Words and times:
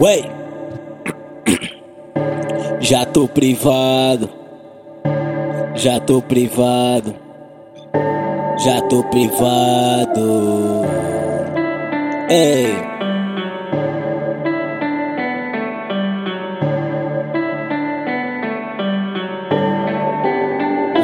Ué, 0.00 0.22
já 2.78 3.04
tô 3.04 3.26
privado, 3.26 4.28
já 5.74 5.98
tô 5.98 6.22
privado, 6.22 7.12
já 8.64 8.80
tô 8.82 9.02
privado. 9.02 10.82
Ei. 12.30 12.76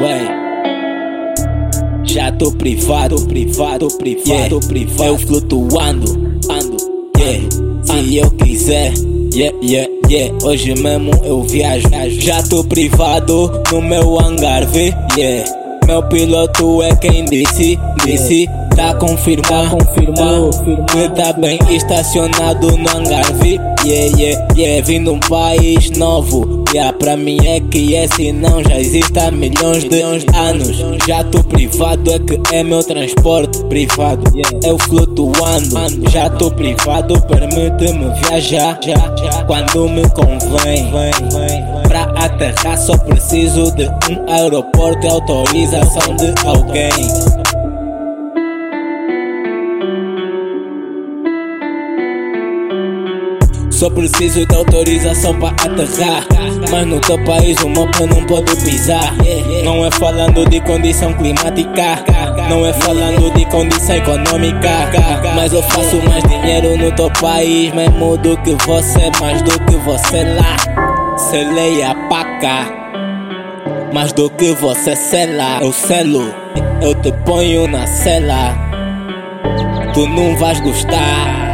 Ué. 0.01 0.45
Já 2.05 2.31
tô 2.31 2.49
privado, 2.53 3.27
privado, 3.27 3.89
privado, 3.97 4.29
yeah. 4.29 4.67
privado. 4.67 5.03
Eu 5.03 5.17
flutuando, 5.17 6.11
ando, 6.49 6.77
yeah. 7.17 7.65
Se 7.83 8.17
eu 8.17 8.29
yeah, 8.67 9.55
yeah, 9.61 9.87
yeah. 10.09 10.33
Hoje 10.43 10.73
mesmo 10.81 11.11
eu 11.23 11.43
viajo, 11.43 11.87
já 12.19 12.41
tô 12.43 12.63
privado 12.63 13.51
no 13.71 13.81
meu 13.81 14.19
hangar, 14.19 14.65
vê, 14.65 14.93
yeah. 15.17 15.49
Meu 15.85 16.01
piloto 16.03 16.81
é 16.81 16.95
quem 16.95 17.25
disse, 17.25 17.77
disse, 18.03 18.47
tá 18.75 18.95
confirmado, 18.95 19.77
confirmado, 19.77 20.49
que 20.87 21.09
tá 21.09 21.33
bem 21.33 21.59
estacionado 21.69 22.75
no 22.75 22.89
hangar, 22.89 23.31
vi, 23.35 23.59
yeah, 23.85 24.17
yeah, 24.17 24.47
yeah. 24.57 24.85
Vindo 24.85 25.13
um 25.13 25.19
país 25.19 25.91
novo, 25.91 26.64
Yeah, 26.75 26.91
pra 26.91 27.15
mim 27.15 27.37
é 27.47 27.61
que 27.61 27.95
é 27.95 28.05
não 28.33 28.61
já 28.61 28.77
existe 28.77 29.17
há 29.17 29.31
milhões 29.31 29.85
de 29.85 30.01
anos. 30.01 30.75
Já 31.07 31.23
tô 31.23 31.41
privado, 31.41 32.11
é 32.11 32.19
que 32.19 32.53
é 32.53 32.63
meu 32.63 32.83
transporte 32.83 33.63
privado. 33.69 34.21
Eu 34.61 34.77
flutuando, 34.79 36.11
já 36.11 36.29
tô 36.31 36.51
privado, 36.51 37.21
permite-me 37.21 38.13
viajar 38.27 38.77
quando 39.47 39.87
me 39.87 40.03
convém. 40.09 40.91
Pra 41.87 42.03
aterrar 42.17 42.77
só 42.77 42.97
preciso 42.97 43.71
de 43.71 43.85
um 44.11 44.29
aeroporto 44.29 45.05
e 45.05 45.09
autorização 45.09 46.13
de 46.17 46.33
alguém. 46.45 47.44
Só 53.75 53.89
preciso 53.89 54.45
de 54.45 54.55
autorização 54.55 55.37
para 55.37 55.49
aterrar. 55.49 56.25
Mas 56.71 56.87
no 56.87 56.97
teu 57.01 57.21
país 57.25 57.61
o 57.61 57.67
mapa 57.67 58.05
não 58.05 58.25
pode 58.25 58.55
pisar. 58.63 59.13
Não 59.65 59.85
é 59.85 59.91
falando 59.91 60.49
de 60.49 60.61
condição 60.61 61.13
climática, 61.13 62.01
não 62.49 62.65
é 62.65 62.71
falando 62.71 63.33
de 63.33 63.45
condição 63.47 63.97
econômica. 63.97 64.89
Mas 65.35 65.51
eu 65.51 65.61
faço 65.61 65.97
mais 66.07 66.23
dinheiro 66.23 66.77
no 66.77 66.89
teu 66.93 67.11
país, 67.19 67.73
mesmo 67.73 68.15
do 68.17 68.37
que 68.37 68.53
você, 68.65 69.11
mais 69.19 69.41
do 69.41 69.59
que 69.65 69.75
você 69.75 70.23
lá. 70.23 71.17
Selei 71.17 71.83
a 71.83 71.93
paca, 72.07 72.71
mais 73.93 74.13
do 74.13 74.29
que 74.29 74.53
você 74.53 74.95
sela. 74.95 75.59
Eu 75.59 75.73
selo, 75.73 76.33
eu 76.81 76.95
te 76.95 77.11
ponho 77.25 77.67
na 77.67 77.85
cela. 77.85 78.55
Tu 79.93 80.07
não 80.07 80.33
vais 80.37 80.61
gostar. 80.61 81.44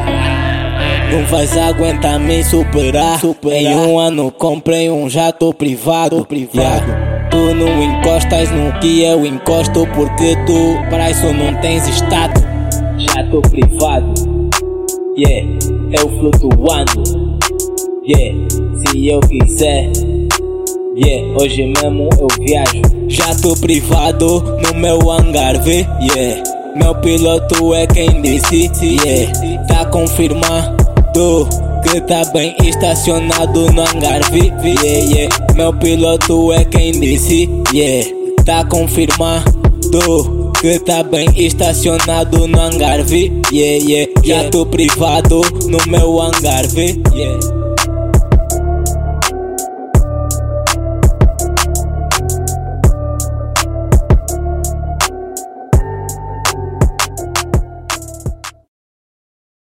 Não 1.12 1.26
vais 1.26 1.58
aguentar 1.58 2.18
me 2.18 2.42
superar. 2.42 3.20
superar. 3.20 3.60
Em 3.60 3.76
um 3.76 4.00
ano 4.00 4.32
comprei 4.32 4.90
um 4.90 5.10
jato 5.10 5.54
privado. 5.54 6.26
privado. 6.26 6.58
Yeah. 6.58 7.28
Tu 7.30 7.54
não 7.54 7.84
encostas 7.84 8.50
no 8.52 8.72
que 8.80 9.04
eu 9.04 9.26
encosto 9.26 9.86
porque 9.94 10.38
tu 10.46 10.78
para 10.90 11.12
isso 11.12 11.34
não 11.34 11.54
tens 11.56 11.86
status. 11.88 12.42
Jato 12.98 13.42
privado. 13.42 14.14
Yeah, 15.18 15.48
eu 16.00 16.10
flutuando. 16.18 17.04
Yeah, 18.08 18.48
se 18.78 19.10
eu 19.10 19.20
quiser. 19.20 19.92
Yeah, 20.96 21.38
hoje 21.38 21.66
mesmo 21.66 22.08
eu 22.22 22.28
viajo. 22.40 22.82
Jato 23.10 23.60
privado 23.60 24.42
no 24.66 24.80
meu 24.80 25.12
hangar, 25.12 25.60
vê? 25.62 25.86
Yeah. 26.02 26.42
Meu 26.74 26.96
piloto 26.96 27.76
é 27.76 27.86
quem 27.86 28.22
disse, 28.22 28.72
yeah. 28.82 29.68
Tá 29.68 29.86
confirmado 29.88 30.81
que 31.84 32.02
tá 32.02 32.24
bem 32.32 32.56
estacionado 32.64 33.72
no 33.72 33.82
hangar. 33.82 34.22
Vi, 34.32 34.52
vi 34.62 34.76
yeah, 34.84 35.14
yeah. 35.14 35.54
Meu 35.56 35.74
piloto 35.74 36.54
é 36.54 36.64
quem 36.66 36.92
disse, 36.92 37.50
yeah. 37.74 38.10
Tá 38.46 38.64
confirmado 38.66 39.52
que 40.60 40.80
tá 40.80 41.04
bem 41.04 41.28
estacionado 41.36 42.48
no 42.48 42.60
hangar. 42.60 43.04
Vi, 43.04 43.32
yeah, 43.52 43.86
yeah. 43.86 44.12
Já 44.24 44.50
tô 44.50 44.66
privado 44.66 45.42
no 45.68 45.80
meu 45.88 46.22
hangar. 46.22 46.68
Vi, 46.68 47.02
yeah 47.14 47.61